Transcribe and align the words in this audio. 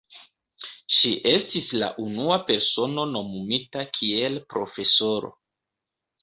Ŝi 0.99 1.09
estis 1.31 1.67
la 1.81 1.89
unua 2.05 2.37
persono 2.47 3.05
nomumita 3.11 3.85
kiel 3.99 4.41
profesoro. 4.55 5.33